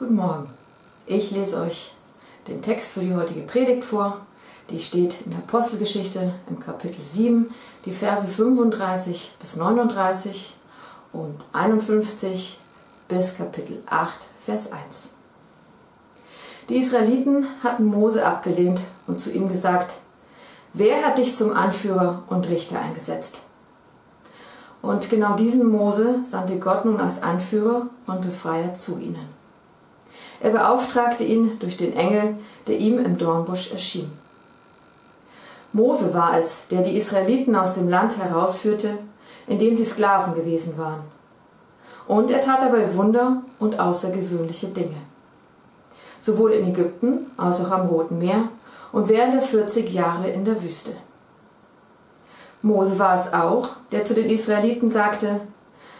[0.00, 0.48] Guten Morgen.
[1.04, 1.92] Ich lese euch
[2.48, 4.22] den Text für die heutige Predigt vor.
[4.70, 7.50] Die steht in der Apostelgeschichte im Kapitel 7,
[7.84, 10.56] die Verse 35 bis 39
[11.12, 12.58] und 51
[13.08, 15.10] bis Kapitel 8, Vers 1.
[16.70, 19.98] Die Israeliten hatten Mose abgelehnt und zu ihm gesagt,
[20.72, 23.40] wer hat dich zum Anführer und Richter eingesetzt?
[24.80, 29.39] Und genau diesen Mose sandte Gott nun als Anführer und Befreier zu ihnen.
[30.40, 34.10] Er beauftragte ihn durch den Engel, der ihm im Dornbusch erschien.
[35.72, 38.98] Mose war es, der die Israeliten aus dem Land herausführte,
[39.46, 41.02] in dem sie Sklaven gewesen waren.
[42.08, 44.96] Und er tat dabei Wunder und außergewöhnliche Dinge.
[46.20, 48.48] Sowohl in Ägypten als auch am Roten Meer
[48.92, 50.92] und während der 40 Jahre in der Wüste.
[52.62, 55.40] Mose war es auch, der zu den Israeliten sagte,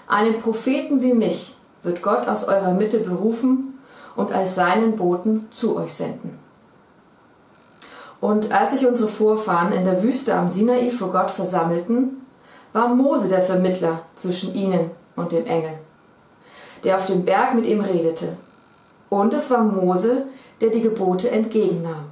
[0.08, 3.69] einen Propheten wie mich wird Gott aus eurer Mitte berufen
[4.16, 6.38] und als seinen Boten zu euch senden.
[8.20, 12.26] Und als sich unsere Vorfahren in der Wüste am Sinai vor Gott versammelten,
[12.72, 15.78] war Mose der Vermittler zwischen ihnen und dem Engel,
[16.84, 18.36] der auf dem Berg mit ihm redete.
[19.08, 20.26] Und es war Mose,
[20.60, 22.10] der die Gebote entgegennahm.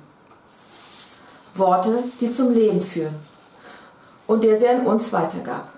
[1.54, 3.14] Worte, die zum Leben führen
[4.26, 5.68] und der sie an uns weitergab.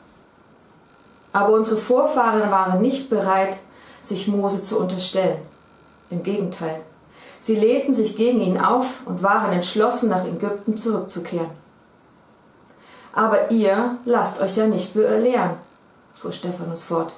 [1.32, 3.58] Aber unsere Vorfahren waren nicht bereit,
[4.02, 5.38] sich Mose zu unterstellen.
[6.11, 6.80] Im Gegenteil,
[7.41, 11.50] sie lehnten sich gegen ihn auf und waren entschlossen, nach Ägypten zurückzukehren.
[13.12, 15.56] Aber ihr lasst euch ja nicht belehren,
[16.14, 17.14] fuhr Stephanus fort.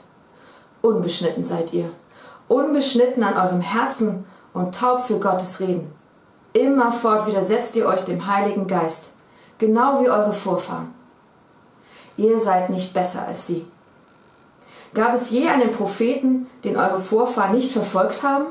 [0.80, 1.90] Unbeschnitten seid ihr,
[2.48, 5.90] unbeschnitten an eurem Herzen und taub für Gottes Reden.
[6.52, 9.10] Immerfort widersetzt ihr euch dem Heiligen Geist,
[9.58, 10.92] genau wie eure Vorfahren
[12.16, 13.66] ihr seid nicht besser als sie.
[14.94, 18.46] Gab es je einen Propheten, den eure Vorfahren nicht verfolgt haben?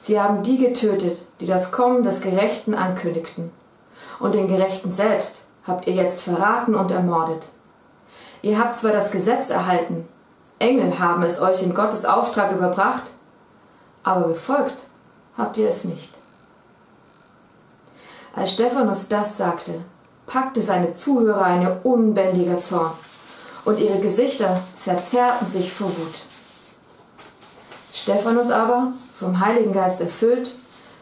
[0.00, 3.52] Sie haben die getötet, die das Kommen des Gerechten ankündigten.
[4.20, 7.48] Und den Gerechten selbst habt ihr jetzt verraten und ermordet.
[8.42, 10.08] Ihr habt zwar das Gesetz erhalten,
[10.58, 13.04] Engel haben es euch in Gottes Auftrag überbracht,
[14.02, 14.74] aber befolgt
[15.36, 16.10] habt ihr es nicht.
[18.34, 19.74] Als Stephanus das sagte,
[20.26, 22.92] packte seine Zuhörer ein unbändiger Zorn,
[23.64, 26.14] und ihre Gesichter verzerrten sich vor Wut.
[27.92, 30.50] Stephanus aber, vom Heiligen Geist erfüllt,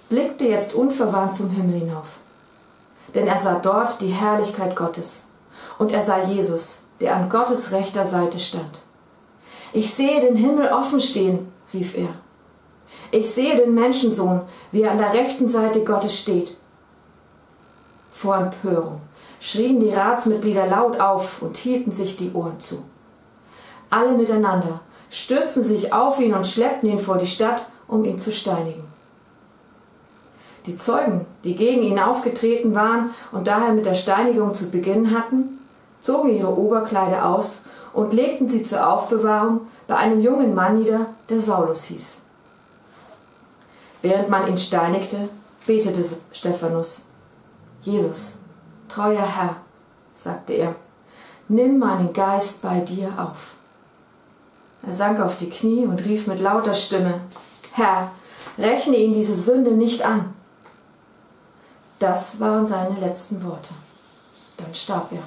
[0.08, 2.18] blickte jetzt unverwandt zum Himmel hinauf.
[3.14, 5.24] Denn er sah dort die Herrlichkeit Gottes,
[5.78, 8.80] und er sah Jesus, der an Gottes rechter Seite stand.
[9.72, 12.08] Ich sehe den Himmel offen stehen, rief er.
[13.10, 16.56] Ich sehe den Menschensohn, wie er an der rechten Seite Gottes steht.
[18.12, 19.00] Vor Empörung
[19.40, 22.82] schrien die Ratsmitglieder laut auf und hielten sich die Ohren zu.
[23.90, 28.32] Alle miteinander stürzten sich auf ihn und schleppten ihn vor die Stadt, um ihn zu
[28.32, 28.84] steinigen.
[30.66, 35.60] Die Zeugen, die gegen ihn aufgetreten waren und daher mit der Steinigung zu beginnen hatten,
[36.00, 37.60] zogen ihre Oberkleider aus
[37.92, 42.18] und legten sie zur Aufbewahrung bei einem jungen Mann nieder, der Saulus hieß.
[44.02, 45.28] Während man ihn steinigte,
[45.66, 47.02] betete Stephanus,
[47.82, 48.36] Jesus,
[48.88, 49.56] Treuer Herr,
[50.14, 50.74] sagte er,
[51.48, 53.54] nimm meinen Geist bei dir auf.
[54.86, 57.20] Er sank auf die Knie und rief mit lauter Stimme,
[57.76, 58.10] Herr,
[58.56, 60.32] rechne ihn diese Sünde nicht an.
[61.98, 63.74] Das waren seine letzten Worte.
[64.56, 65.22] Dann starb er.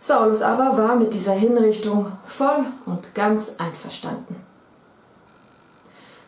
[0.00, 4.34] Saulus aber war mit dieser Hinrichtung voll und ganz einverstanden.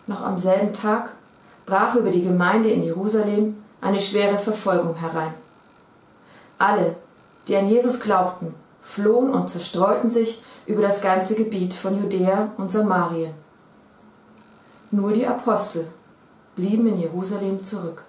[0.06, 1.10] Noch am selben Tag
[1.66, 5.34] brach über die Gemeinde in Jerusalem eine schwere Verfolgung herein.
[6.58, 6.94] Alle,
[7.48, 12.70] die an Jesus glaubten, flohen und zerstreuten sich über das ganze Gebiet von Judäa und
[12.70, 13.39] Samarien.
[14.92, 15.86] Nur die Apostel
[16.56, 18.04] blieben in Jerusalem zurück.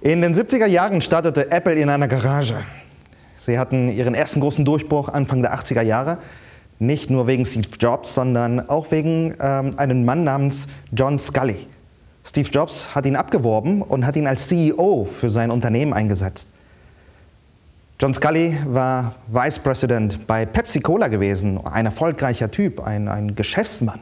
[0.00, 2.56] In den 70er Jahren startete Apple in einer Garage.
[3.36, 6.16] Sie hatten ihren ersten großen Durchbruch Anfang der 80er Jahre
[6.78, 11.66] nicht nur wegen Steve Jobs, sondern auch wegen ähm, einem Mann namens John Scully.
[12.24, 16.48] Steve Jobs hat ihn abgeworben und hat ihn als CEO für sein Unternehmen eingesetzt.
[18.02, 24.00] John Scully war Vice President bei Pepsi Cola gewesen, ein erfolgreicher Typ, ein, ein Geschäftsmann.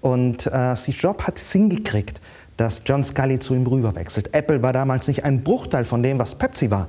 [0.00, 2.20] Und äh, Steve Jobs hat es hingekriegt,
[2.56, 4.34] dass John Scully zu ihm rüberwechselt.
[4.34, 6.88] Apple war damals nicht ein Bruchteil von dem, was Pepsi war.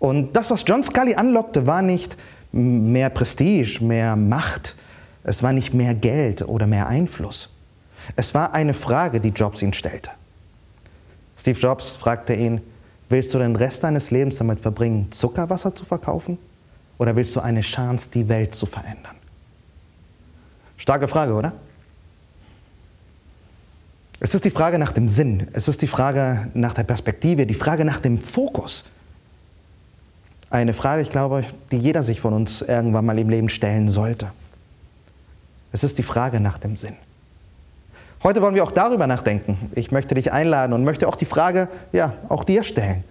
[0.00, 2.16] Und das, was John Scully anlockte, war nicht
[2.50, 4.74] mehr Prestige, mehr Macht.
[5.22, 7.50] Es war nicht mehr Geld oder mehr Einfluss.
[8.16, 10.10] Es war eine Frage, die Jobs ihn stellte.
[11.36, 12.62] Steve Jobs fragte ihn,
[13.12, 16.38] Willst du den Rest deines Lebens damit verbringen, Zuckerwasser zu verkaufen?
[16.96, 19.16] Oder willst du eine Chance, die Welt zu verändern?
[20.78, 21.52] Starke Frage, oder?
[24.18, 27.52] Es ist die Frage nach dem Sinn, es ist die Frage nach der Perspektive, die
[27.52, 28.84] Frage nach dem Fokus.
[30.48, 34.32] Eine Frage, ich glaube, die jeder sich von uns irgendwann mal im Leben stellen sollte.
[35.70, 36.96] Es ist die Frage nach dem Sinn.
[38.22, 39.58] Heute wollen wir auch darüber nachdenken.
[39.74, 43.02] Ich möchte dich einladen und möchte auch die Frage, ja, auch dir stellen.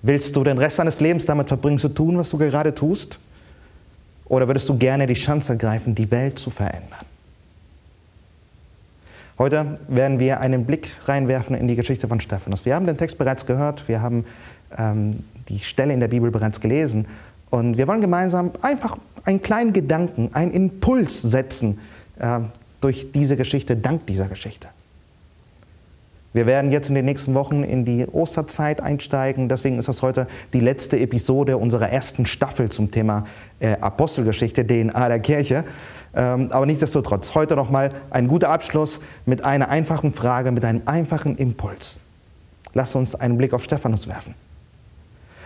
[0.00, 3.18] Willst du den Rest deines Lebens damit verbringen, zu tun, was du gerade tust?
[4.24, 7.04] Oder würdest du gerne die Chance ergreifen, die Welt zu verändern?
[9.38, 12.64] Heute werden wir einen Blick reinwerfen in die Geschichte von Stephanus.
[12.64, 14.24] Wir haben den Text bereits gehört, wir haben
[14.78, 17.06] ähm, die Stelle in der Bibel bereits gelesen
[17.50, 21.78] und wir wollen gemeinsam einfach einen kleinen Gedanken, einen Impuls setzen,
[22.18, 22.40] äh,
[22.82, 24.68] durch diese Geschichte, dank dieser Geschichte.
[26.34, 29.48] Wir werden jetzt in den nächsten Wochen in die Osterzeit einsteigen.
[29.48, 33.26] Deswegen ist das heute die letzte Episode unserer ersten Staffel zum Thema
[33.60, 35.64] äh, Apostelgeschichte, DNA der Kirche.
[36.14, 41.36] Ähm, aber nichtsdestotrotz, heute nochmal ein guter Abschluss mit einer einfachen Frage, mit einem einfachen
[41.36, 41.98] Impuls.
[42.72, 44.34] Lass uns einen Blick auf Stephanus werfen.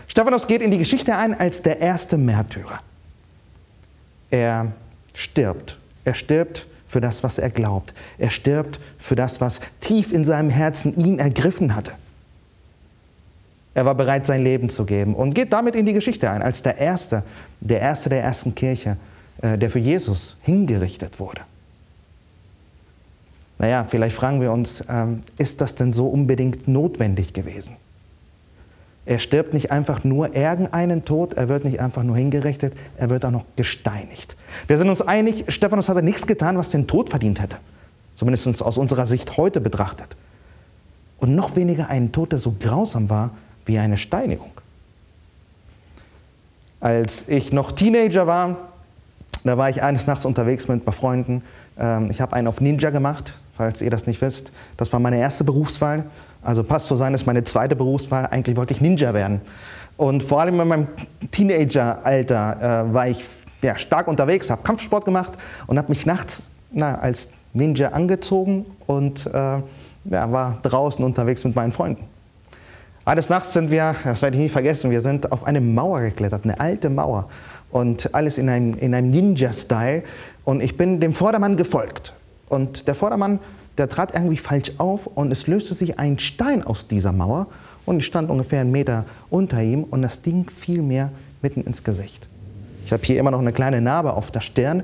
[0.06, 2.79] Stephanus geht in die Geschichte ein als der erste Märtyrer.
[4.31, 4.73] Er
[5.15, 5.79] stirbt.
[6.05, 7.93] Er stirbt für das, was er glaubt.
[8.16, 11.93] Er stirbt für das, was tief in seinem Herzen ihn ergriffen hatte.
[13.75, 16.62] Er war bereit, sein Leben zu geben und geht damit in die Geschichte ein, als
[16.62, 17.22] der Erste,
[17.60, 18.96] der Erste der ersten Kirche,
[19.43, 21.43] äh, der für Jesus hingerichtet wurde.
[23.58, 27.76] Naja, vielleicht fragen wir uns, ähm, ist das denn so unbedingt notwendig gewesen?
[29.06, 33.25] Er stirbt nicht einfach nur irgendeinen Tod, er wird nicht einfach nur hingerichtet, er wird
[33.25, 34.37] auch noch gesteinigt.
[34.67, 37.56] Wir sind uns einig, Stephanus hatte nichts getan, was den Tod verdient hätte.
[38.17, 40.17] Zumindest aus unserer Sicht heute betrachtet.
[41.19, 43.31] Und noch weniger einen Tod, der so grausam war
[43.64, 44.50] wie eine Steinigung.
[46.81, 48.56] Als ich noch Teenager war,
[49.44, 51.43] da war ich eines Nachts unterwegs mit ein paar Freunden.
[51.79, 54.50] Ähm, ich habe einen auf Ninja gemacht, falls ihr das nicht wisst.
[54.76, 56.05] Das war meine erste Berufswahl.
[56.46, 58.28] Also passt zu sein ist meine zweite Berufswahl.
[58.31, 59.40] Eigentlich wollte ich Ninja werden.
[59.96, 60.87] Und vor allem in meinem
[61.32, 63.25] Teenageralter äh, war ich
[63.62, 65.32] ja, stark unterwegs, habe Kampfsport gemacht
[65.66, 69.62] und habe mich nachts na, als Ninja angezogen und äh, ja,
[70.32, 72.04] war draußen unterwegs mit meinen Freunden.
[73.04, 76.44] Eines Nachts sind wir, das werde ich nie vergessen, wir sind auf eine Mauer geklettert,
[76.44, 77.28] eine alte Mauer
[77.70, 80.02] und alles in einem, in einem Ninja-Style
[80.44, 82.12] und ich bin dem Vordermann gefolgt.
[82.48, 83.40] Und der Vordermann
[83.78, 87.46] der trat irgendwie falsch auf und es löste sich ein Stein aus dieser Mauer
[87.84, 91.11] und ich stand ungefähr einen Meter unter ihm und das Ding fiel mir
[91.43, 92.28] mitten ins Gesicht.
[92.84, 94.82] Ich habe hier immer noch eine kleine Narbe auf der Stirn.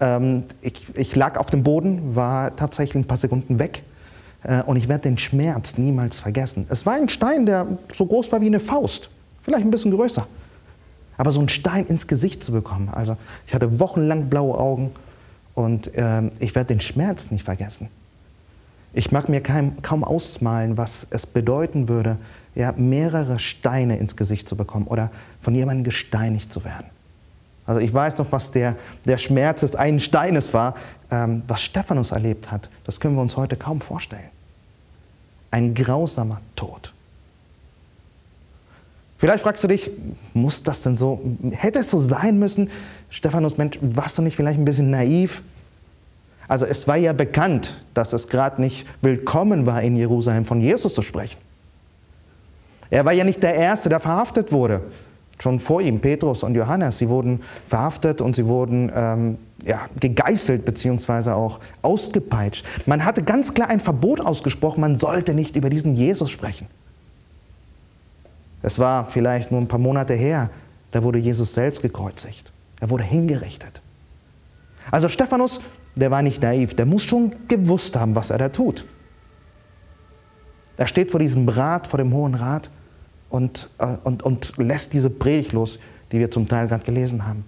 [0.00, 3.82] Ähm, ich, ich, lag auf dem Boden, war tatsächlich ein paar Sekunden weg
[4.42, 6.66] äh, und ich werde den Schmerz niemals vergessen.
[6.68, 9.10] Es war ein Stein, der so groß war wie eine Faust,
[9.42, 10.26] vielleicht ein bisschen größer.
[11.18, 13.16] Aber so einen Stein ins Gesicht zu bekommen, also
[13.46, 14.90] ich hatte wochenlang blaue Augen
[15.54, 17.88] und äh, ich werde den Schmerz nicht vergessen.
[18.94, 22.18] Ich mag mir kaum, kaum ausmalen, was es bedeuten würde,
[22.54, 25.10] ja, mehrere Steine ins Gesicht zu bekommen oder
[25.40, 26.86] von jemandem gesteinigt zu werden.
[27.64, 30.74] Also ich weiß noch, was der, der Schmerz des einen Steines war,
[31.10, 32.68] ähm, was Stephanus erlebt hat.
[32.84, 34.30] Das können wir uns heute kaum vorstellen.
[35.50, 36.92] Ein grausamer Tod.
[39.16, 39.90] Vielleicht fragst du dich,
[40.34, 41.20] muss das denn so,
[41.52, 42.68] hätte es so sein müssen?
[43.08, 45.44] Stephanus, Mensch, warst du nicht vielleicht ein bisschen naiv?
[46.48, 50.94] Also es war ja bekannt, dass es gerade nicht willkommen war, in Jerusalem von Jesus
[50.94, 51.38] zu sprechen.
[52.90, 54.82] Er war ja nicht der Erste, der verhaftet wurde.
[55.38, 60.64] Schon vor ihm, Petrus und Johannes, sie wurden verhaftet und sie wurden ähm, ja, gegeißelt
[60.64, 61.30] bzw.
[61.30, 62.64] auch ausgepeitscht.
[62.86, 66.66] Man hatte ganz klar ein Verbot ausgesprochen, man sollte nicht über diesen Jesus sprechen.
[68.62, 70.50] Es war vielleicht nur ein paar Monate her,
[70.92, 72.52] da wurde Jesus selbst gekreuzigt.
[72.80, 73.80] Er wurde hingerichtet.
[74.90, 75.60] Also Stephanus
[75.94, 78.84] der war nicht naiv, der muss schon gewusst haben, was er da tut.
[80.76, 82.70] Er steht vor diesem Rat, vor dem Hohen Rat
[83.28, 85.78] und, äh, und, und lässt diese Predigt los,
[86.10, 87.44] die wir zum Teil gerade gelesen haben.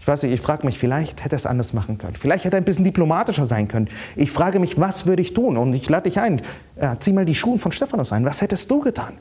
[0.00, 2.16] Ich weiß nicht, ich frage mich, vielleicht hätte er es anders machen können.
[2.16, 3.88] Vielleicht hätte er ein bisschen diplomatischer sein können.
[4.16, 5.58] Ich frage mich, was würde ich tun?
[5.58, 6.40] Und ich lade dich ein,
[6.76, 8.24] äh, zieh mal die Schuhe von Stephanus ein.
[8.24, 9.18] Was hättest du getan?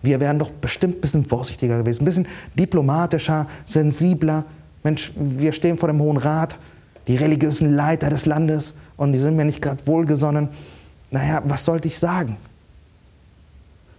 [0.00, 4.44] Wir wären doch bestimmt ein bisschen vorsichtiger gewesen, ein bisschen diplomatischer, sensibler,
[4.82, 6.56] Mensch, wir stehen vor dem Hohen Rat,
[7.06, 10.48] die religiösen Leiter des Landes und die sind mir nicht gerade wohlgesonnen.
[11.10, 12.36] Naja, was sollte ich sagen?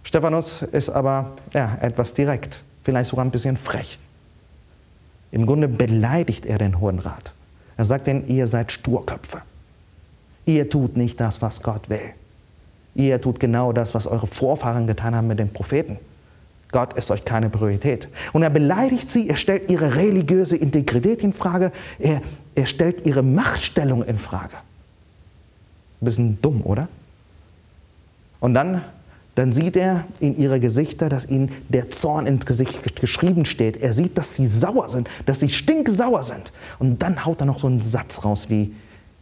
[0.02, 3.98] Stephanus ist aber ja, etwas direkt, vielleicht sogar ein bisschen frech.
[5.32, 7.32] Im Grunde beleidigt er den Hohen Rat.
[7.76, 9.42] Er sagt ihnen, ihr seid Sturköpfe.
[10.44, 12.14] Ihr tut nicht das, was Gott will.
[12.94, 15.98] Ihr tut genau das, was eure Vorfahren getan haben mit den Propheten.
[16.72, 18.08] Gott ist euch keine Priorität.
[18.32, 22.22] Und er beleidigt sie, er stellt ihre religiöse Integrität in Frage, er,
[22.54, 24.56] er stellt ihre Machtstellung in Frage.
[26.00, 26.88] Bisschen dumm, oder?
[28.38, 28.82] Und dann,
[29.34, 33.76] dann sieht er in ihre Gesichter, dass ihnen der Zorn ins Gesicht geschrieben steht.
[33.76, 36.52] Er sieht, dass sie sauer sind, dass sie stinksauer sind.
[36.78, 38.72] Und dann haut er noch so einen Satz raus wie,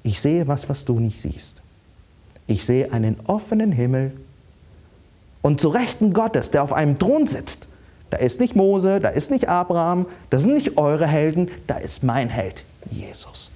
[0.03, 1.61] ich sehe was, was du nicht siehst.
[2.47, 4.13] Ich sehe einen offenen Himmel
[5.43, 7.69] und zu Rechten Gottes, der auf einem Thron sitzt.
[8.11, 12.03] Da ist nicht Mose, da ist nicht Abraham, das sind nicht eure Helden, da ist
[12.03, 13.51] mein Held, Jesus.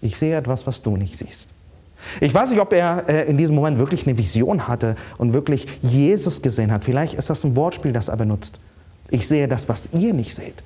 [0.00, 1.50] Ich sehe etwas, was du nicht siehst.
[2.20, 5.66] Ich weiß nicht, ob er äh, in diesem Moment wirklich eine Vision hatte und wirklich
[5.82, 6.84] Jesus gesehen hat.
[6.84, 8.58] Vielleicht ist das ein Wortspiel, das er benutzt.
[9.10, 10.62] Ich sehe das, was ihr nicht seht.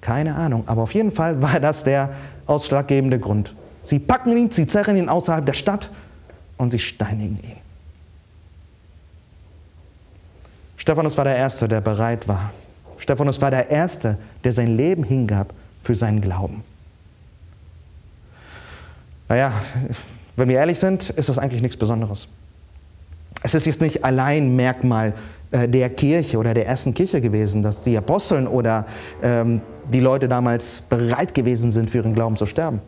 [0.00, 2.10] Keine Ahnung, aber auf jeden Fall war das der
[2.46, 3.54] ausschlaggebende Grund.
[3.82, 5.90] Sie packen ihn, sie zerren ihn außerhalb der Stadt
[6.56, 7.56] und sie steinigen ihn.
[10.76, 12.52] Stephanus war der Erste, der bereit war.
[12.98, 16.62] Stephanus war der Erste, der sein Leben hingab für seinen Glauben.
[19.28, 19.52] Naja,
[20.36, 22.28] wenn wir ehrlich sind, ist das eigentlich nichts Besonderes.
[23.42, 25.14] Es ist jetzt nicht allein Merkmal
[25.50, 28.86] äh, der Kirche oder der ersten Kirche gewesen, dass die Aposteln oder
[29.22, 29.60] ähm,
[29.92, 32.80] die Leute damals bereit gewesen sind, für ihren Glauben zu sterben.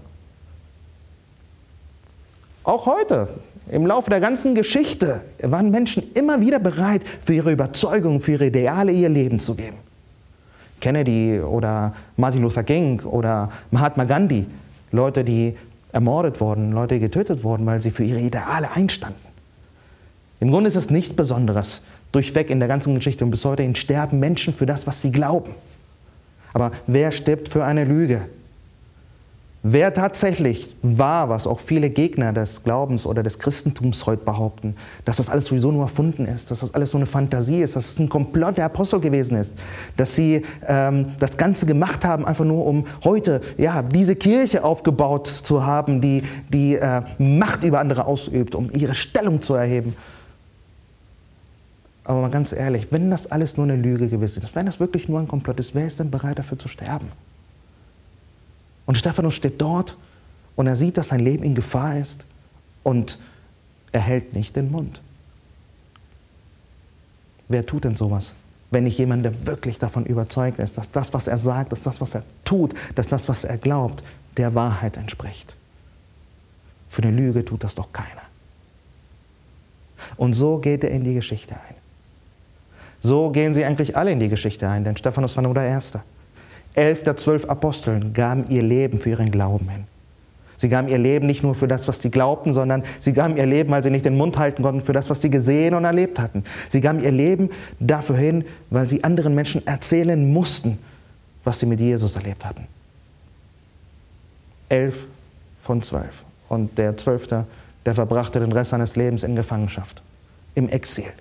[2.64, 3.28] Auch heute,
[3.68, 8.46] im Laufe der ganzen Geschichte, waren Menschen immer wieder bereit, für ihre Überzeugung, für ihre
[8.46, 9.76] Ideale ihr Leben zu geben.
[10.80, 14.46] Kennedy oder Martin Luther King oder Mahatma Gandhi,
[14.92, 15.56] Leute, die
[15.92, 19.20] ermordet wurden, Leute, die getötet wurden, weil sie für ihre Ideale einstanden.
[20.38, 21.82] Im Grunde ist es nichts Besonderes,
[22.12, 25.54] durchweg in der ganzen Geschichte und bis heute sterben Menschen für das, was sie glauben.
[26.52, 28.28] Aber wer stirbt für eine Lüge?
[29.68, 35.16] Wer tatsächlich war, was auch viele Gegner des Glaubens oder des Christentums heute behaupten, dass
[35.16, 37.98] das alles sowieso nur erfunden ist, dass das alles so eine Fantasie ist, dass es
[37.98, 39.54] ein Komplott der Apostel gewesen ist,
[39.96, 45.26] dass sie ähm, das Ganze gemacht haben, einfach nur um heute ja, diese Kirche aufgebaut
[45.26, 49.96] zu haben, die die äh, Macht über andere ausübt, um ihre Stellung zu erheben.
[52.04, 55.08] Aber mal ganz ehrlich, wenn das alles nur eine Lüge gewesen ist, wenn das wirklich
[55.08, 57.08] nur ein Komplott ist, wer ist denn bereit dafür zu sterben?
[58.86, 59.96] Und Stephanus steht dort
[60.54, 62.24] und er sieht, dass sein Leben in Gefahr ist
[62.82, 63.18] und
[63.92, 65.00] er hält nicht den Mund.
[67.48, 68.34] Wer tut denn sowas?
[68.70, 72.00] Wenn nicht jemand, der wirklich davon überzeugt ist, dass das, was er sagt, dass das,
[72.00, 74.02] was er tut, dass das, was er glaubt,
[74.36, 75.54] der Wahrheit entspricht.
[76.88, 78.22] Für eine Lüge tut das doch keiner.
[80.16, 81.74] Und so geht er in die Geschichte ein.
[83.00, 86.02] So gehen sie eigentlich alle in die Geschichte ein, denn Stephanus war nur der Erste.
[86.76, 89.84] Elf der zwölf Aposteln gaben ihr Leben für ihren Glauben hin.
[90.58, 93.44] Sie gaben ihr Leben nicht nur für das, was sie glaubten, sondern sie gaben ihr
[93.44, 96.18] Leben, weil sie nicht den Mund halten konnten, für das, was sie gesehen und erlebt
[96.18, 96.44] hatten.
[96.68, 100.78] Sie gaben ihr Leben dafür hin, weil sie anderen Menschen erzählen mussten,
[101.44, 102.66] was sie mit Jesus erlebt hatten.
[104.68, 105.08] Elf
[105.62, 106.24] von zwölf.
[106.48, 107.46] Und der Zwölfte,
[107.84, 110.02] der verbrachte den Rest seines Lebens in Gefangenschaft,
[110.54, 111.12] im Exil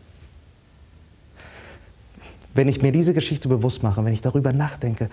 [2.56, 5.10] wenn ich mir diese Geschichte bewusst mache, wenn ich darüber nachdenke,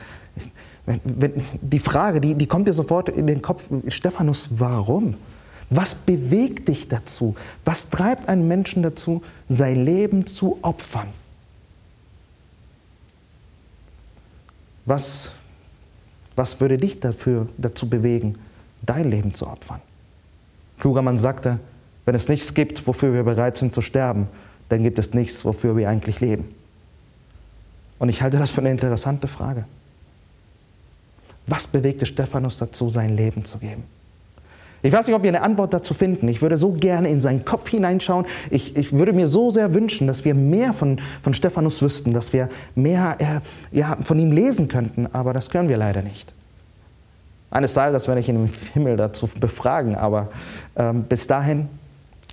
[0.87, 5.17] wenn, wenn, die Frage, die, die kommt dir sofort in den Kopf, Stephanus, warum?
[5.69, 7.35] Was bewegt dich dazu?
[7.65, 11.09] Was treibt einen Menschen dazu, sein Leben zu opfern?
[14.85, 15.33] Was,
[16.37, 18.37] was würde dich dafür, dazu bewegen,
[18.83, 19.81] dein Leben zu opfern?
[20.79, 21.59] Kluger Mann sagte,
[22.05, 24.29] wenn es nichts gibt, wofür wir bereit sind zu sterben,
[24.69, 26.62] dann gibt es nichts, wofür wir eigentlich leben.
[28.02, 29.64] Und ich halte das für eine interessante Frage.
[31.47, 33.85] Was bewegte Stephanus dazu, sein Leben zu geben?
[34.82, 36.26] Ich weiß nicht, ob wir eine Antwort dazu finden.
[36.26, 38.26] Ich würde so gerne in seinen Kopf hineinschauen.
[38.50, 42.32] Ich, ich würde mir so sehr wünschen, dass wir mehr von, von Stephanus wüssten, dass
[42.32, 43.40] wir mehr äh,
[43.71, 46.32] ja, von ihm lesen könnten, aber das können wir leider nicht.
[47.52, 50.28] Eines Tages werde ich ihn im Himmel dazu befragen, aber
[50.75, 51.68] ähm, bis dahin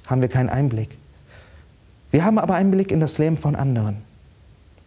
[0.08, 0.98] haben wir keinen Einblick.
[2.10, 4.09] Wir haben aber Einblick in das Leben von anderen.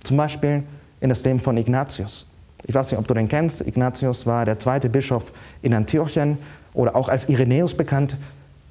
[0.02, 0.62] Zum Beispiel
[1.00, 2.26] in das Leben von Ignatius.
[2.64, 3.66] Ich weiß nicht, ob du den kennst.
[3.66, 5.32] Ignatius war der zweite Bischof
[5.62, 6.38] in Antiochien
[6.74, 8.16] oder auch als Irenäus bekannt.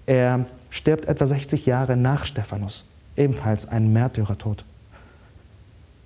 [0.05, 2.85] Er stirbt etwa 60 Jahre nach Stephanus,
[3.17, 4.63] ebenfalls ein Märtyrertod.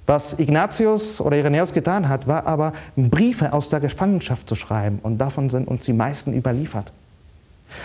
[0.07, 4.99] Was Ignatius oder Irenäus getan hat, war aber, Briefe aus der Gefangenschaft zu schreiben.
[5.01, 6.91] Und davon sind uns die meisten überliefert.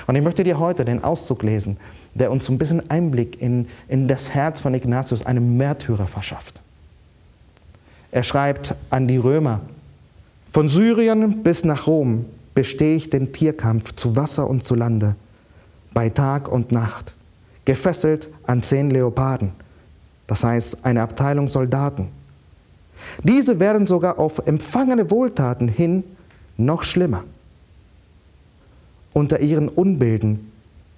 [0.06, 1.78] Und ich möchte dir heute den Auszug lesen,
[2.14, 6.60] der uns ein bisschen Einblick in, in das Herz von Ignatius, einem Märtyrer, verschafft.
[8.12, 9.60] Er schreibt an die Römer,
[10.50, 12.24] von Syrien bis nach Rom
[12.54, 15.14] bestehe ich den Tierkampf zu Wasser und zu Lande.
[15.92, 17.14] bei Tag und Nacht,
[17.64, 19.52] gefesselt an zehn Leoparden,
[20.26, 22.08] das heißt eine Abteilung Soldaten.
[23.24, 26.04] Diese werden sogar auf empfangene Wohltaten hin
[26.56, 27.24] noch schlimmer.
[29.12, 30.52] Unter ihren Unbilden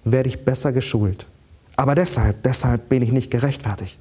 [0.04, 1.26] werde ich besser geschult.
[1.76, 3.98] Aber deshalb, deshalb bin ich nicht gerechtfertigt.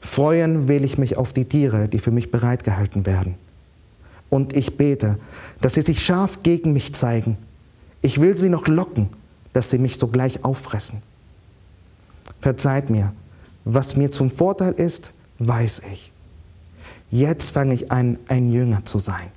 [0.00, 3.34] Freuen will ich mich auf die Tiere, die für mich bereitgehalten werden.
[4.30, 5.18] Und ich bete,
[5.60, 7.36] dass sie sich scharf gegen mich zeigen.
[8.00, 9.10] Ich will sie noch locken,
[9.52, 11.00] dass sie mich sogleich auffressen.
[12.40, 13.12] Verzeiht mir,
[13.64, 16.12] was mir zum Vorteil ist, weiß ich.
[17.10, 19.28] Jetzt fange ich an, ein Jünger zu sein.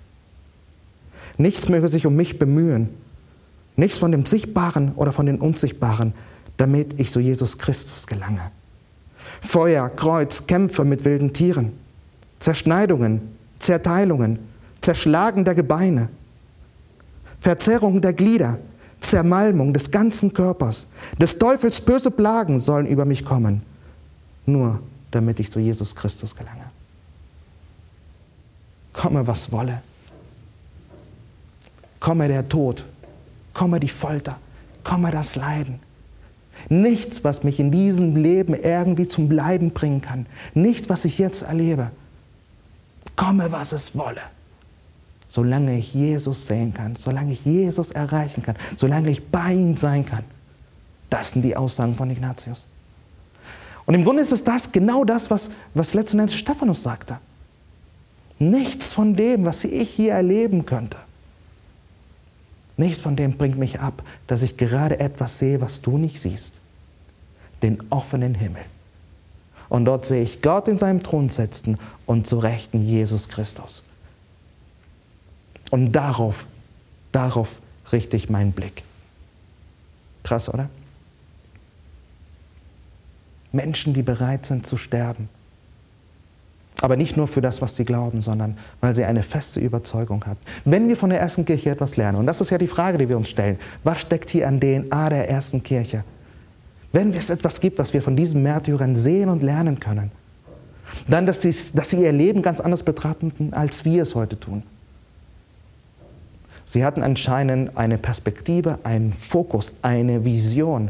[1.38, 2.90] Nichts möge sich um mich bemühen,
[3.76, 6.14] nichts von dem Sichtbaren oder von den Unsichtbaren,
[6.58, 8.52] damit ich zu Jesus Christus gelange.
[9.44, 11.74] Feuer, Kreuz, Kämpfe mit wilden Tieren,
[12.40, 14.40] Zerschneidungen, Zerteilungen,
[14.80, 16.10] Zerschlagen der Gebeine,
[17.40, 18.58] Verzerrung der Glieder,
[19.02, 20.88] Zermalmung des ganzen Körpers,
[21.20, 23.62] des Teufels böse Plagen sollen über mich kommen,
[24.46, 24.80] nur
[25.12, 26.72] damit ich zu Jesus Christus gelange.
[28.94, 29.82] Komme, was wolle.
[32.00, 32.86] Komme der Tod,
[33.54, 34.38] komme die Folter,
[34.86, 35.82] komme das Leiden.
[36.70, 40.26] Nichts, was mich in diesem Leben irgendwie zum Bleiben bringen kann.
[40.54, 41.92] Nichts, was ich jetzt erlebe.
[43.16, 44.22] Komme, was es wolle.
[45.30, 50.06] Solange ich Jesus sehen kann, solange ich Jesus erreichen kann, solange ich bei ihm sein
[50.06, 50.24] kann.
[51.10, 52.66] Das sind die Aussagen von Ignatius.
[53.86, 57.20] Und im Grunde ist es das, genau das, was, was letzten Endes Stephanus sagte.
[58.40, 60.98] Nichts von dem, was ich hier erleben könnte,
[62.78, 66.56] Nichts von dem bringt mich ab, dass ich gerade etwas sehe, was du nicht siehst.
[67.62, 68.64] Den offenen Himmel.
[69.70, 73.84] Und dort sehe ich Gott in seinem Thron sitzen und zu Rechten Jesus Christus.
[75.72, 76.46] Und darauf,
[77.12, 77.60] darauf
[77.92, 78.84] richte ich meinen Blick.
[80.24, 80.70] Krass, oder?
[83.52, 85.30] Menschen, die bereit sind zu sterben
[86.82, 90.38] aber nicht nur für das, was sie glauben, sondern weil sie eine feste Überzeugung hat.
[90.66, 93.10] Wenn wir von der ersten Kirche etwas lernen, und das ist ja die Frage, die
[93.10, 96.04] wir uns stellen, was steckt hier an DNA der ersten Kirche?
[96.92, 100.12] Wenn es etwas gibt, was wir von diesen Märtyrern sehen und lernen können,
[101.08, 104.64] dann, dass sie, dass sie ihr Leben ganz anders betrachten, als wir es heute tun.
[106.66, 110.90] Sie hatten anscheinend eine Perspektive, einen Fokus, eine Vision,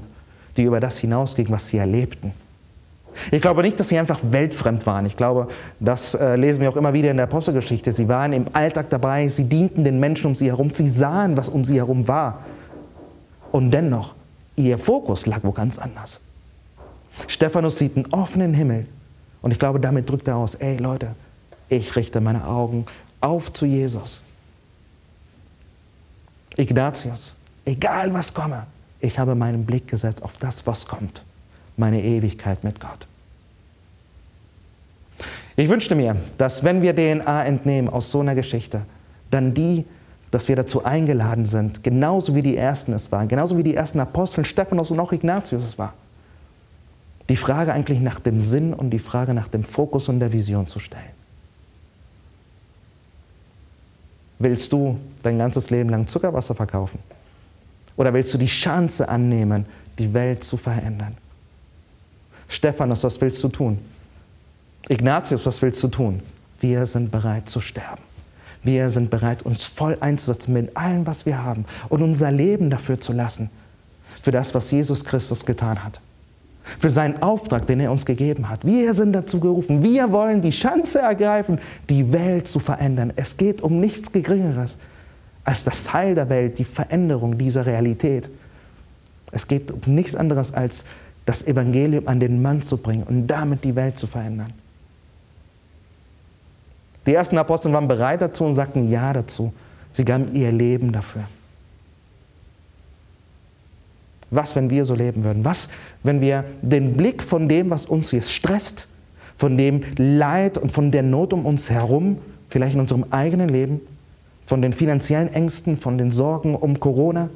[0.55, 2.33] die über das hinausging, was sie erlebten.
[3.31, 5.05] Ich glaube nicht, dass sie einfach weltfremd waren.
[5.05, 5.47] Ich glaube,
[5.79, 7.91] das äh, lesen wir auch immer wieder in der Apostelgeschichte.
[7.91, 11.49] Sie waren im Alltag dabei, sie dienten den Menschen um sie herum, sie sahen, was
[11.49, 12.43] um sie herum war.
[13.51, 14.15] Und dennoch,
[14.55, 16.21] ihr Fokus lag wo ganz anders.
[17.27, 18.87] Stephanus sieht einen offenen Himmel
[19.41, 21.15] und ich glaube, damit drückt er aus, ey Leute,
[21.69, 22.85] ich richte meine Augen
[23.21, 24.21] auf zu Jesus.
[26.55, 27.33] Ignatius,
[27.65, 28.65] egal was komme,
[28.99, 31.21] ich habe meinen Blick gesetzt auf das, was kommt
[31.77, 33.07] meine Ewigkeit mit Gott.
[35.55, 38.85] Ich wünschte mir, dass wenn wir DNA entnehmen aus so einer Geschichte,
[39.29, 39.85] dann die,
[40.31, 43.99] dass wir dazu eingeladen sind, genauso wie die Ersten es waren, genauso wie die ersten
[43.99, 45.93] Apostel, Stephanus und auch Ignatius es war,
[47.29, 50.65] die Frage eigentlich nach dem Sinn und die Frage nach dem Fokus und der Vision
[50.65, 51.03] zu stellen.
[54.39, 56.99] Willst du dein ganzes Leben lang Zuckerwasser verkaufen?
[57.95, 59.65] Oder willst du die Chance annehmen,
[59.99, 61.15] die Welt zu verändern?
[62.53, 63.79] Stephanus, was willst du tun?
[64.87, 66.21] Ignatius, was willst du tun?
[66.59, 68.03] Wir sind bereit zu sterben.
[68.61, 72.99] Wir sind bereit, uns voll einzusetzen mit allem, was wir haben und unser Leben dafür
[72.99, 73.49] zu lassen,
[74.21, 75.99] für das, was Jesus Christus getan hat,
[76.79, 78.65] für seinen Auftrag, den er uns gegeben hat.
[78.65, 83.11] Wir sind dazu gerufen, wir wollen die Chance ergreifen, die Welt zu verändern.
[83.15, 84.77] Es geht um nichts Geringeres
[85.43, 88.29] als das Heil der Welt, die Veränderung dieser Realität.
[89.31, 90.85] Es geht um nichts anderes als
[91.25, 94.53] das Evangelium an den Mann zu bringen und damit die Welt zu verändern.
[97.05, 99.53] Die ersten Apostel waren bereit dazu und sagten Ja dazu.
[99.91, 101.25] Sie gaben ihr Leben dafür.
[104.31, 105.45] Was, wenn wir so leben würden?
[105.45, 105.69] Was,
[106.01, 108.87] wenn wir den Blick von dem, was uns jetzt stresst,
[109.35, 112.17] von dem Leid und von der Not um uns herum,
[112.49, 113.81] vielleicht in unserem eigenen Leben,
[114.45, 117.29] von den finanziellen Ängsten, von den Sorgen um Corona,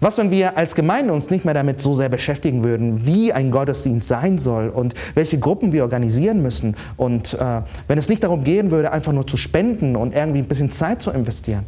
[0.00, 3.50] was, wenn wir als Gemeinde uns nicht mehr damit so sehr beschäftigen würden, wie ein
[3.50, 8.44] Gottesdienst sein soll und welche Gruppen wir organisieren müssen und äh, wenn es nicht darum
[8.44, 11.64] gehen würde, einfach nur zu spenden und irgendwie ein bisschen Zeit zu investieren?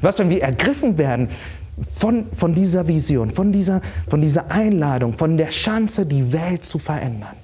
[0.00, 1.28] Was, wenn wir ergriffen werden
[1.94, 6.78] von, von dieser Vision, von dieser, von dieser Einladung, von der Chance, die Welt zu
[6.78, 7.36] verändern?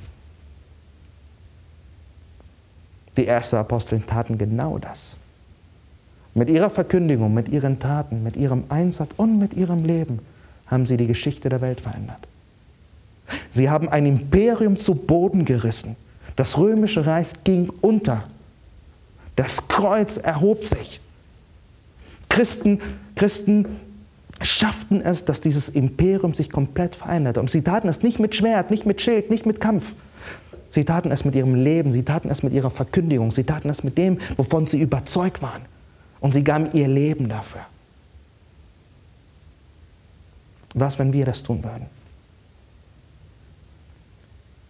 [3.16, 5.16] Die ersten Apostel taten genau das.
[6.40, 10.20] Mit ihrer Verkündigung, mit ihren Taten, mit ihrem Einsatz und mit ihrem Leben
[10.68, 12.26] haben sie die Geschichte der Welt verändert.
[13.50, 15.96] Sie haben ein Imperium zu Boden gerissen.
[16.36, 18.24] Das römische Reich ging unter.
[19.36, 21.02] Das Kreuz erhob sich.
[22.30, 22.78] Christen,
[23.16, 23.66] Christen
[24.40, 27.40] schafften es, dass dieses Imperium sich komplett veränderte.
[27.40, 29.94] Und sie taten es nicht mit Schwert, nicht mit Schild, nicht mit Kampf.
[30.70, 33.84] Sie taten es mit ihrem Leben, sie taten es mit ihrer Verkündigung, sie taten es
[33.84, 35.60] mit dem, wovon sie überzeugt waren.
[36.20, 37.62] Und sie gaben ihr Leben dafür.
[40.74, 41.86] Was, wenn wir das tun würden?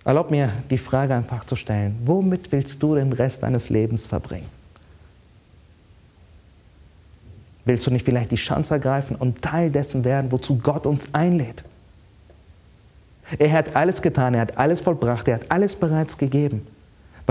[0.05, 1.99] Erlaub mir, die Frage einfach zu stellen.
[2.05, 4.49] Womit willst du den Rest deines Lebens verbringen?
[7.65, 11.63] Willst du nicht vielleicht die Chance ergreifen und Teil dessen werden, wozu Gott uns einlädt?
[13.39, 16.67] Er hat alles getan, er hat alles vollbracht, er hat alles bereits gegeben,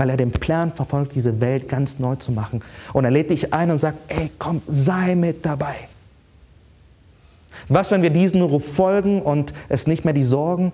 [0.00, 2.62] weil er den Plan verfolgt, diese Welt ganz neu zu machen.
[2.94, 5.74] Und er lädt dich ein und sagt, ey, komm, sei mit dabei.
[7.68, 10.72] Was, wenn wir diesen Ruf folgen und es nicht mehr die Sorgen,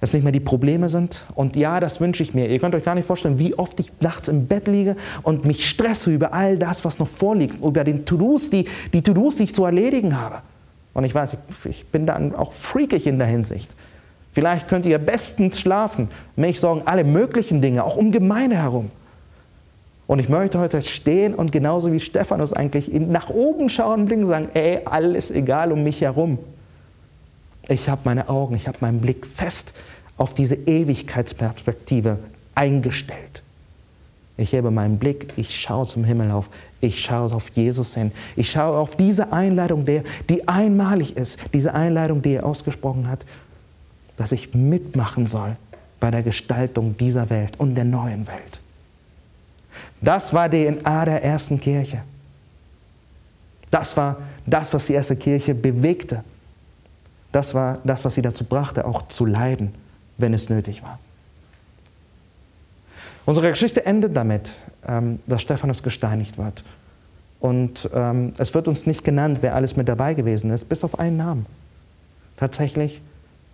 [0.00, 1.26] es nicht mehr die Probleme sind?
[1.34, 2.48] Und ja, das wünsche ich mir.
[2.48, 5.68] Ihr könnt euch gar nicht vorstellen, wie oft ich nachts im Bett liege und mich
[5.68, 9.54] stresse über all das, was noch vorliegt, über den To-Dos, die, die To-Dos, die ich
[9.54, 10.40] zu erledigen habe.
[10.94, 13.76] Und ich weiß, ich bin dann auch freakig in der Hinsicht.
[14.38, 16.08] Vielleicht könnt ihr bestens schlafen.
[16.36, 18.88] Mich sorgen alle möglichen Dinge, auch um Gemeinde herum.
[20.06, 24.48] Und ich möchte heute stehen und genauso wie Stephanus eigentlich nach oben schauen und sagen,
[24.54, 26.38] ey, alles egal um mich herum.
[27.66, 29.74] Ich habe meine Augen, ich habe meinen Blick fest
[30.16, 32.20] auf diese Ewigkeitsperspektive
[32.54, 33.42] eingestellt.
[34.36, 36.48] Ich hebe meinen Blick, ich schaue zum Himmel auf,
[36.80, 38.12] ich schaue auf Jesus hin.
[38.36, 43.24] Ich schaue auf diese Einladung, die einmalig ist, diese Einladung, die er ausgesprochen hat,
[44.18, 45.56] dass ich mitmachen soll
[46.00, 48.60] bei der Gestaltung dieser Welt und der neuen Welt.
[50.00, 52.02] Das war DNA der ersten Kirche.
[53.70, 56.24] Das war das, was die erste Kirche bewegte.
[57.32, 59.74] Das war das, was sie dazu brachte, auch zu leiden,
[60.16, 60.98] wenn es nötig war.
[63.26, 64.52] Unsere Geschichte endet damit,
[64.86, 66.64] ähm, dass Stephanus gesteinigt wird.
[67.40, 70.98] Und ähm, es wird uns nicht genannt, wer alles mit dabei gewesen ist, bis auf
[70.98, 71.46] einen Namen.
[72.36, 73.02] Tatsächlich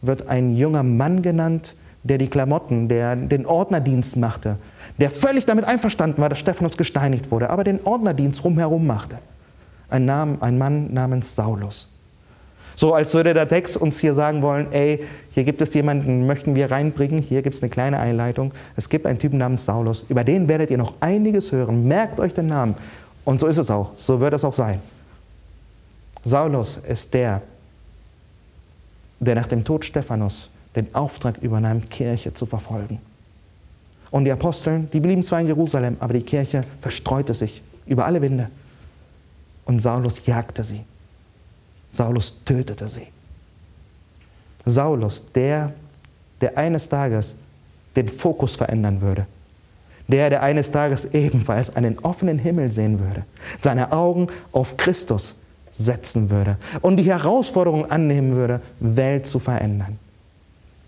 [0.06, 4.56] wird ein junger Mann genannt, der die Klamotten, der den Ordnerdienst machte,
[4.98, 9.18] der völlig damit einverstanden war, dass Stephanus gesteinigt wurde, aber den Ordnerdienst rumherum machte.
[9.88, 11.88] Ein, Name, ein Mann namens Saulus.
[12.76, 16.56] So als würde der Text uns hier sagen wollen, ey, hier gibt es jemanden, möchten
[16.56, 18.52] wir reinbringen, hier gibt es eine kleine Einleitung.
[18.76, 21.86] Es gibt einen Typen namens Saulus, über den werdet ihr noch einiges hören.
[21.86, 22.74] Merkt euch den Namen.
[23.24, 24.80] Und so ist es auch, so wird es auch sein.
[26.24, 27.42] Saulus ist der,
[29.20, 32.98] der nach dem Tod Stephanus den Auftrag übernahm, Kirche zu verfolgen.
[34.10, 38.22] Und die Aposteln, die blieben zwar in Jerusalem, aber die Kirche verstreute sich über alle
[38.22, 38.48] Winde.
[39.64, 40.84] Und Saulus jagte sie.
[41.90, 43.06] Saulus tötete sie.
[44.66, 45.72] Saulus, der,
[46.40, 47.34] der eines Tages
[47.96, 49.26] den Fokus verändern würde.
[50.08, 53.24] Der, der eines Tages ebenfalls einen offenen Himmel sehen würde.
[53.60, 55.34] Seine Augen auf Christus
[55.74, 59.98] setzen würde und die Herausforderung annehmen würde, Welt zu verändern.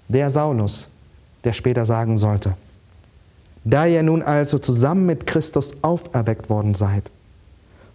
[0.09, 0.89] Der Saulus,
[1.45, 2.57] der später sagen sollte,
[3.65, 7.11] da ihr nun also zusammen mit Christus auferweckt worden seid,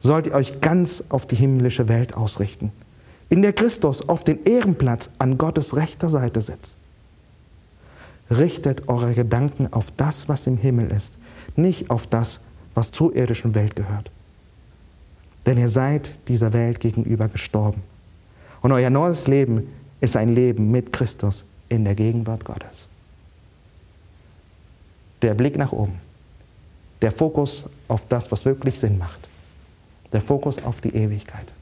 [0.01, 2.73] sollt ihr euch ganz auf die himmlische Welt ausrichten,
[3.29, 6.77] in der Christus auf den Ehrenplatz an Gottes rechter Seite sitzt.
[8.29, 11.17] Richtet eure Gedanken auf das, was im Himmel ist,
[11.55, 12.41] nicht auf das,
[12.73, 14.11] was zur irdischen Welt gehört.
[15.45, 17.81] Denn ihr seid dieser Welt gegenüber gestorben.
[18.61, 19.67] Und euer neues Leben
[19.99, 22.87] ist ein Leben mit Christus in der Gegenwart Gottes.
[25.21, 25.99] Der Blick nach oben.
[27.01, 29.27] Der Fokus auf das, was wirklich Sinn macht.
[30.13, 31.53] Der Fokus auf die Ewigkeit.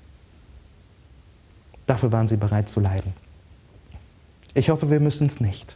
[1.85, 3.13] Dafür waren sie bereit zu leiden.
[4.53, 5.75] Ich hoffe, wir müssen es nicht.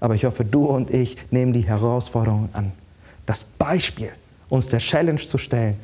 [0.00, 2.72] Aber ich hoffe, du und ich nehmen die Herausforderung an.
[3.26, 4.12] Das Beispiel,
[4.48, 5.76] uns der Challenge zu stellen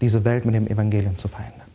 [0.00, 1.65] diese Welt mit dem Evangelium zu verändern.